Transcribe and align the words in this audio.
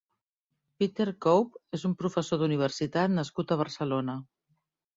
Peter 0.79 1.05
Kaupp 1.25 1.59
és 1.79 1.85
un 1.91 1.93
professor 2.01 2.43
d'universitat 2.45 3.17
nascut 3.21 3.57
a 3.57 3.61
Barcelona. 3.65 4.21